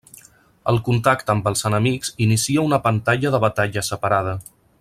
El 0.71 0.79
contacte 0.87 1.33
amb 1.33 1.51
els 1.51 1.61
enemics 1.71 2.11
inicia 2.27 2.65
una 2.71 2.83
pantalla 2.89 3.37
de 3.37 3.45
batalla 3.47 3.89
separada. 3.93 4.39